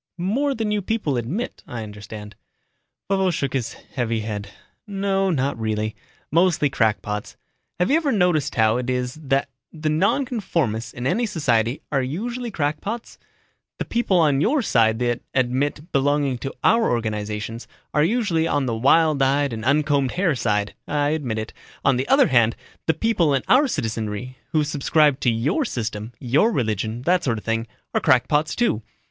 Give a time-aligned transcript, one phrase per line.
[0.17, 2.35] "More than you people admit, I understand."
[3.07, 4.49] Vovo shook his heavy head.
[4.87, 5.95] "No, not really.
[6.31, 7.37] Mostly crackpots.
[7.77, 12.49] Have you ever noticed how it is that the nonconformists in any society are usually
[12.49, 13.19] crackpots?
[13.77, 18.73] The people on your side that admit belonging to our organizations, are usually on the
[18.75, 21.53] wild eyed and uncombed hair side I admit it.
[21.85, 22.55] On the other hand,
[22.87, 27.43] the people in our citizenry who subscribe to your system, your religion, that sort of
[27.43, 28.81] thing, are crackpots, too.